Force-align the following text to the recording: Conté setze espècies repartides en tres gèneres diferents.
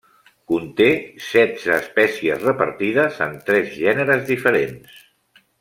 Conté 0.51 0.87
setze 1.25 1.75
espècies 1.75 2.41
repartides 2.47 3.23
en 3.29 3.39
tres 3.51 3.71
gèneres 3.85 4.29
diferents. 4.35 5.01